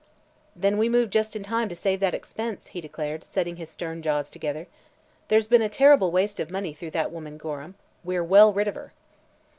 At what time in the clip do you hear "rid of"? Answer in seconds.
8.51-8.73